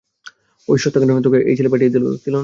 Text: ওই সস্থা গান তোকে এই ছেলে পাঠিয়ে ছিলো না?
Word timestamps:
ওই 0.67 0.77
সস্থা 0.77 0.99
গান 1.01 1.17
তোকে 1.25 1.39
এই 1.49 1.55
ছেলে 1.57 1.69
পাঠিয়ে 1.69 1.91
ছিলো 1.93 2.07
না? 2.27 2.39